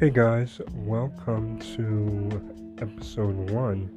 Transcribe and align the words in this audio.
Hey 0.00 0.10
guys, 0.10 0.60
welcome 0.74 1.58
to 1.74 2.76
episode 2.80 3.50
one 3.50 3.90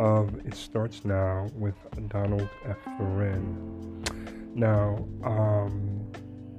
of 0.00 0.34
It 0.44 0.56
Starts 0.56 1.04
Now 1.04 1.46
with 1.54 1.76
Donald 2.08 2.48
F. 2.66 2.78
Loren. 2.98 4.02
Now, 4.56 5.06
um, 5.22 6.04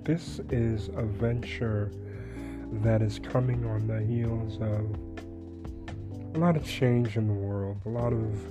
this 0.04 0.40
is 0.52 0.88
a 0.96 1.04
venture 1.04 1.92
that 2.76 3.02
is 3.02 3.20
coming 3.20 3.66
on 3.66 3.88
the 3.88 4.00
heels 4.00 4.56
of 4.62 4.96
a 6.34 6.40
lot 6.40 6.56
of 6.56 6.66
change 6.66 7.18
in 7.18 7.28
the 7.28 7.34
world, 7.34 7.82
a 7.86 7.90
lot 7.90 8.14
of, 8.14 8.42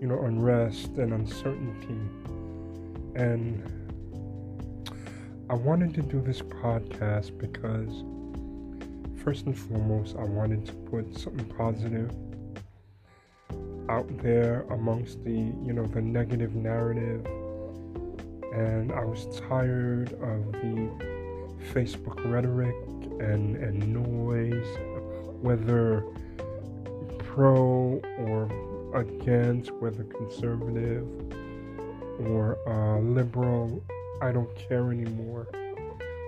you 0.00 0.08
know, 0.08 0.20
unrest 0.22 0.88
and 0.96 1.12
uncertainty. 1.12 2.00
And 3.14 3.62
I 5.48 5.54
wanted 5.54 5.94
to 5.94 6.02
do 6.02 6.20
this 6.20 6.42
podcast 6.42 7.38
because 7.38 8.02
first 9.26 9.46
and 9.46 9.58
foremost, 9.58 10.14
I 10.16 10.22
wanted 10.22 10.64
to 10.66 10.72
put 10.72 11.18
something 11.18 11.46
positive 11.46 12.12
out 13.88 14.06
there 14.22 14.64
amongst 14.70 15.24
the, 15.24 15.32
you 15.32 15.72
know, 15.72 15.84
the 15.84 16.00
negative 16.00 16.54
narrative. 16.54 17.26
And 18.54 18.92
I 18.92 19.04
was 19.04 19.26
tired 19.48 20.12
of 20.12 20.52
the 20.52 20.88
Facebook 21.74 22.24
rhetoric 22.30 22.76
and, 23.18 23.56
and 23.56 23.92
noise, 23.92 24.64
whether 25.42 26.04
pro 27.18 28.00
or 28.18 28.48
against, 28.94 29.72
whether 29.72 30.04
conservative 30.04 31.04
or 32.20 32.58
uh, 32.68 33.00
liberal. 33.00 33.82
I 34.22 34.30
don't 34.30 34.54
care 34.54 34.92
anymore. 34.92 35.48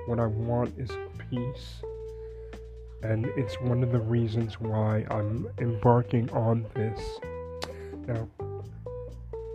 What 0.07 0.19
I 0.19 0.27
want 0.27 0.77
is 0.77 0.91
peace 1.31 1.81
and 3.03 3.27
it's 3.37 3.61
one 3.61 3.83
of 3.83 3.93
the 3.93 4.01
reasons 4.01 4.61
why 4.61 5.07
I'm 5.11 5.49
embarking 5.59 6.31
on 6.31 6.67
this. 6.75 7.01
Now, 8.07 8.29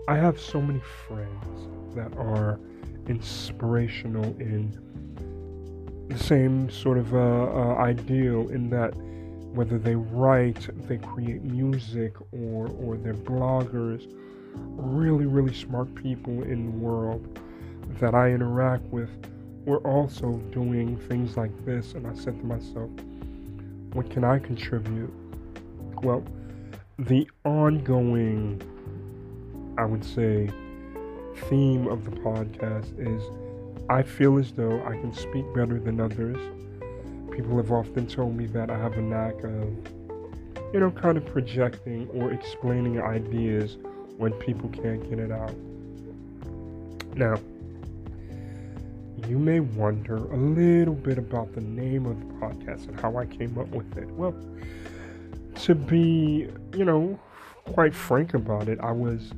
I 0.07 0.15
have 0.15 0.39
so 0.39 0.61
many 0.61 0.81
friends 1.07 1.95
that 1.95 2.15
are 2.17 2.59
inspirational 3.07 4.25
in 4.39 4.79
the 6.09 6.17
same 6.17 6.69
sort 6.69 6.97
of 6.97 7.13
uh, 7.13 7.17
uh, 7.17 7.75
ideal 7.75 8.49
in 8.49 8.69
that 8.69 8.93
whether 9.53 9.77
they 9.77 9.95
write, 9.95 10.67
they 10.87 10.97
create 10.97 11.43
music, 11.43 12.15
or 12.31 12.67
or 12.79 12.97
they're 12.97 13.13
bloggers, 13.13 14.11
really 14.55 15.25
really 15.25 15.53
smart 15.53 15.93
people 15.95 16.43
in 16.43 16.65
the 16.65 16.77
world 16.77 17.39
that 17.99 18.15
I 18.15 18.31
interact 18.31 18.83
with. 18.85 19.09
We're 19.65 19.77
also 19.77 20.37
doing 20.51 20.97
things 20.97 21.37
like 21.37 21.65
this, 21.65 21.93
and 21.93 22.07
I 22.07 22.13
said 22.15 22.37
to 22.39 22.45
myself, 22.45 22.89
what 23.93 24.09
can 24.09 24.23
I 24.23 24.39
contribute? 24.39 25.13
Well, 26.01 26.23
the 26.97 27.29
ongoing, 27.45 28.61
I 29.77 29.85
would 29.85 30.03
say, 30.03 30.49
theme 31.49 31.87
of 31.87 32.05
the 32.05 32.11
podcast 32.11 32.91
is 32.99 33.23
I 33.89 34.03
feel 34.03 34.37
as 34.37 34.51
though 34.51 34.81
I 34.83 34.91
can 34.91 35.13
speak 35.13 35.45
better 35.53 35.79
than 35.79 35.99
others. 35.99 36.37
People 37.31 37.57
have 37.57 37.71
often 37.71 38.07
told 38.07 38.35
me 38.35 38.45
that 38.47 38.69
I 38.69 38.77
have 38.77 38.93
a 38.93 39.01
knack 39.01 39.43
of, 39.43 40.73
you 40.73 40.79
know, 40.79 40.91
kind 40.91 41.17
of 41.17 41.25
projecting 41.25 42.07
or 42.13 42.31
explaining 42.31 43.01
ideas 43.01 43.77
when 44.17 44.31
people 44.33 44.69
can't 44.69 45.07
get 45.09 45.19
it 45.19 45.31
out. 45.31 45.53
Now, 47.15 47.35
you 49.27 49.37
may 49.37 49.59
wonder 49.59 50.17
a 50.17 50.37
little 50.37 50.93
bit 50.93 51.17
about 51.17 51.53
the 51.53 51.61
name 51.61 52.05
of 52.05 52.19
the 52.19 52.25
podcast 52.35 52.87
and 52.87 52.99
how 52.99 53.17
I 53.17 53.25
came 53.25 53.57
up 53.57 53.69
with 53.69 53.97
it. 53.97 54.07
Well, 54.11 54.35
to 55.61 55.75
be, 55.75 56.49
you 56.75 56.85
know, 56.85 57.19
quite 57.65 57.95
frank 57.95 58.33
about 58.33 58.67
it, 58.67 58.79
I 58.81 58.91
was, 58.91 59.31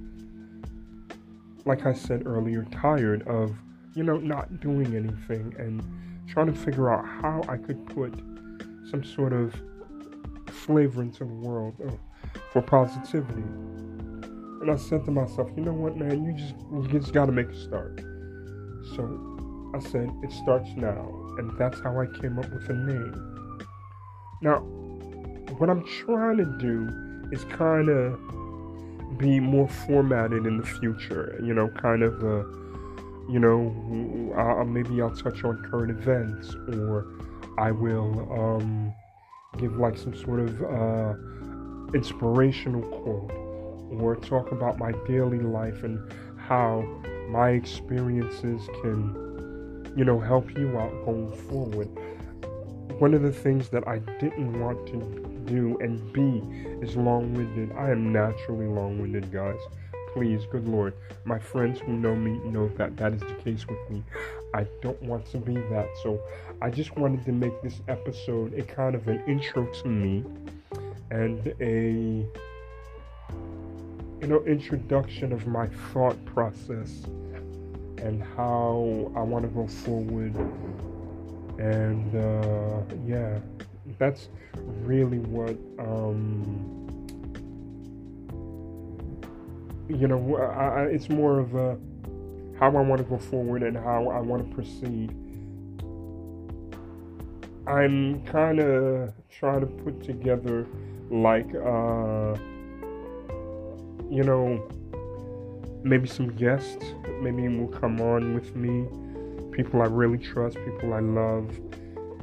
like 1.65 1.85
I 1.85 1.93
said 1.93 2.23
earlier, 2.25 2.65
tired 2.71 3.27
of, 3.27 3.55
you 3.93 4.03
know, 4.03 4.17
not 4.17 4.59
doing 4.59 4.95
anything 4.95 5.53
and 5.57 5.83
trying 6.27 6.47
to 6.47 6.59
figure 6.59 6.91
out 6.91 7.05
how 7.05 7.43
I 7.47 7.57
could 7.57 7.85
put 7.87 8.13
some 8.89 9.03
sort 9.03 9.33
of 9.33 9.53
flavor 10.47 11.01
into 11.01 11.19
the 11.19 11.25
world 11.25 11.75
uh, 11.85 11.91
for 12.51 12.61
positivity. 12.61 13.43
And 14.61 14.71
I 14.71 14.77
said 14.77 15.05
to 15.05 15.11
myself, 15.11 15.49
you 15.55 15.63
know 15.63 15.73
what, 15.73 15.95
man, 15.95 16.25
you 16.25 16.33
just 16.33 16.55
you 16.71 16.99
just 16.99 17.13
got 17.13 17.27
to 17.27 17.31
make 17.31 17.49
a 17.49 17.55
start. 17.55 17.99
So 18.95 19.34
I 19.75 19.79
said, 19.79 20.09
it 20.23 20.31
starts 20.31 20.69
now. 20.77 21.35
And 21.37 21.51
that's 21.57 21.79
how 21.81 21.99
I 21.99 22.05
came 22.21 22.39
up 22.39 22.49
with 22.49 22.67
the 22.67 22.73
name. 22.73 23.59
Now, 24.41 24.59
what 25.57 25.69
I'm 25.69 25.83
trying 25.85 26.37
to 26.37 26.45
do 26.59 26.89
is 27.33 27.43
kind 27.45 27.89
of 27.89 29.17
be 29.17 29.39
more 29.41 29.67
formatted 29.67 30.45
in 30.45 30.57
the 30.57 30.65
future. 30.65 31.37
You 31.43 31.53
know, 31.53 31.67
kind 31.67 32.03
of, 32.03 32.23
uh, 32.23 32.47
you 33.29 33.39
know, 33.39 34.33
uh, 34.37 34.63
maybe 34.63 35.01
I'll 35.01 35.15
touch 35.15 35.43
on 35.43 35.61
current 35.69 35.91
events 35.91 36.55
or 36.77 37.07
I 37.57 37.71
will 37.71 38.31
um, 38.31 38.93
give 39.57 39.75
like 39.75 39.97
some 39.97 40.15
sort 40.15 40.39
of 40.39 40.61
uh, 40.63 41.15
inspirational 41.93 42.81
quote 42.81 43.31
or 43.99 44.15
talk 44.15 44.53
about 44.53 44.77
my 44.77 44.93
daily 45.05 45.39
life 45.39 45.83
and 45.83 45.99
how 46.37 46.81
my 47.29 47.49
experiences 47.49 48.61
can 48.81 49.24
you 49.95 50.03
know, 50.03 50.19
help 50.19 50.49
you 50.57 50.77
out 50.77 50.91
going 51.05 51.31
forward. 51.47 51.87
One 52.99 53.13
of 53.13 53.21
the 53.21 53.31
things 53.31 53.69
that 53.69 53.87
I 53.87 53.99
didn't 54.19 54.59
want 54.59 54.87
to 54.87 55.25
do 55.45 55.77
and 55.79 56.11
be 56.13 56.43
is 56.85 56.95
long 56.95 57.33
winded. 57.33 57.71
I 57.77 57.91
am 57.91 58.11
naturally 58.11 58.67
long 58.67 59.01
winded, 59.01 59.31
guys. 59.31 59.59
Please, 60.13 60.45
good 60.49 60.67
Lord. 60.67 60.93
My 61.25 61.39
friends 61.39 61.79
who 61.79 61.93
know 61.93 62.15
me 62.15 62.39
know 62.49 62.69
that 62.77 62.95
that 62.97 63.13
is 63.13 63.19
the 63.21 63.33
case 63.33 63.67
with 63.67 63.89
me. 63.89 64.03
I 64.53 64.65
don't 64.81 65.01
want 65.03 65.25
to 65.31 65.37
be 65.37 65.55
that. 65.55 65.89
So 66.03 66.21
I 66.61 66.69
just 66.69 66.95
wanted 66.95 67.25
to 67.25 67.33
make 67.33 67.61
this 67.61 67.81
episode 67.89 68.53
a 68.53 68.63
kind 68.63 68.95
of 68.95 69.07
an 69.07 69.21
intro 69.27 69.65
to 69.65 69.87
me 69.87 70.23
and 71.11 71.53
a 71.59 72.25
you 74.21 74.27
know 74.27 74.43
introduction 74.45 75.31
of 75.33 75.45
my 75.45 75.67
thought 75.91 76.23
process 76.25 77.03
and 78.05 78.21
how 78.37 79.11
I 79.15 79.21
want 79.21 79.43
to 79.43 79.49
go 79.49 79.67
forward. 79.67 80.35
And 81.57 82.15
uh, 82.15 82.81
yeah, 83.05 83.39
that's 83.97 84.29
really 84.81 85.19
what 85.19 85.57
um, 85.79 86.87
you 89.89 90.07
know. 90.07 90.37
I, 90.37 90.81
I, 90.81 90.83
it's 90.83 91.09
more 91.09 91.39
of 91.39 91.55
a 91.55 91.77
how 92.59 92.67
I 92.67 92.81
want 92.81 92.99
to 92.99 93.07
go 93.07 93.17
forward 93.17 93.63
and 93.63 93.75
how 93.75 94.09
I 94.09 94.19
want 94.19 94.47
to 94.47 94.55
proceed. 94.55 95.11
I'm 97.67 98.23
kind 98.25 98.59
of 98.59 99.13
trying 99.29 99.61
to 99.61 99.65
put 99.65 100.03
together 100.03 100.67
like 101.09 101.47
uh, 101.55 102.35
you 104.09 104.23
know 104.23 104.67
maybe 105.85 106.07
some 106.07 106.29
guests 106.35 106.83
maybe 107.21 107.47
will 107.47 107.67
come 107.67 108.01
on 108.01 108.33
with 108.33 108.55
me. 108.55 108.87
People 109.51 109.83
i 109.83 109.85
really 109.85 110.17
trust 110.17 110.57
people 110.65 110.93
i 110.93 110.99
love 110.99 111.47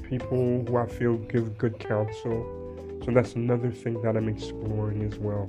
people 0.02 0.64
who 0.66 0.76
i 0.76 0.86
feel 0.86 1.16
give 1.16 1.56
good 1.58 1.78
counsel. 1.78 3.00
So 3.04 3.12
that's 3.12 3.34
another 3.34 3.70
thing 3.70 4.02
that 4.02 4.16
i'm 4.16 4.28
exploring 4.28 5.04
as 5.04 5.16
well. 5.18 5.48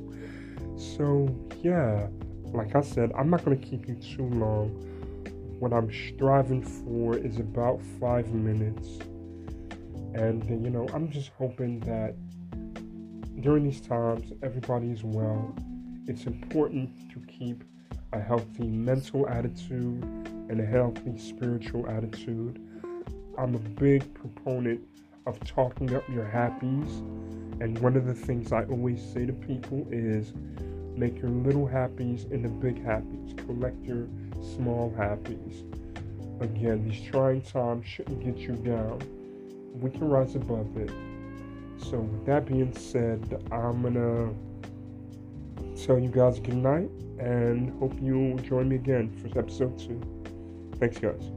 So 0.77 1.27
yeah 1.61 2.07
like 2.53 2.75
i 2.75 2.81
said 2.81 3.11
i'm 3.17 3.31
not 3.31 3.43
going 3.43 3.59
to 3.59 3.67
keep 3.67 3.87
you 3.87 3.95
too 3.95 4.29
long. 4.29 4.69
What 5.59 5.73
i'm 5.73 5.91
striving 5.91 6.61
for 6.61 7.17
is 7.17 7.39
about 7.39 7.81
five 7.99 8.31
minutes. 8.31 8.87
And 10.13 10.47
you 10.47 10.69
know 10.69 10.87
i'm 10.93 11.09
just 11.09 11.31
hoping 11.39 11.79
that 11.81 12.13
during 13.41 13.63
these 13.63 13.81
times 13.81 14.31
everybody 14.43 14.91
is 14.91 15.03
well. 15.03 15.55
It's 16.05 16.25
important 16.25 16.91
to 17.13 17.19
keep 17.21 17.63
a 18.13 18.19
healthy 18.19 18.67
mental 18.67 19.27
attitude 19.27 20.03
and 20.49 20.61
a 20.61 20.65
healthy 20.65 21.17
spiritual 21.17 21.89
attitude. 21.89 22.61
I'm 23.37 23.55
a 23.55 23.59
big 23.59 24.13
proponent 24.13 24.81
of 25.25 25.39
talking 25.45 25.95
up 25.95 26.07
your 26.09 26.25
happies. 26.25 26.99
And 27.59 27.77
one 27.79 27.95
of 27.95 28.05
the 28.05 28.13
things 28.13 28.51
I 28.51 28.65
always 28.65 29.01
say 29.01 29.25
to 29.25 29.33
people 29.33 29.87
is 29.91 30.33
make 30.95 31.19
your 31.19 31.31
little 31.31 31.67
happies 31.67 32.31
into 32.31 32.49
big 32.49 32.83
happies. 32.85 33.35
Collect 33.45 33.83
your 33.83 34.07
small 34.55 34.93
happies. 34.97 35.63
Again, 36.41 36.87
these 36.87 37.01
trying 37.09 37.41
times 37.41 37.85
shouldn't 37.87 38.23
get 38.23 38.37
you 38.37 38.55
down. 38.57 39.01
We 39.73 39.89
can 39.89 40.07
rise 40.07 40.35
above 40.35 40.77
it. 40.77 40.91
So, 41.77 41.99
with 41.99 42.25
that 42.27 42.45
being 42.45 42.75
said, 42.75 43.43
I'm 43.51 43.81
to 43.93 44.35
so 45.75 45.97
you 45.97 46.09
guys 46.09 46.39
good 46.39 46.55
night 46.55 46.89
and 47.19 47.77
hope 47.79 47.93
you 48.01 48.39
join 48.43 48.69
me 48.69 48.75
again 48.75 49.11
for 49.11 49.39
episode 49.39 49.77
two. 49.77 49.99
Thanks, 50.79 50.99
guys. 50.99 51.31